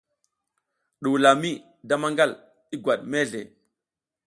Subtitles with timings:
[1.01, 1.49] Ɗuwula mi
[1.87, 2.31] da maƞgal,
[2.73, 3.41] i ngwat mezle.